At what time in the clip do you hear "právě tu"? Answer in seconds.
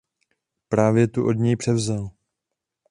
0.69-1.27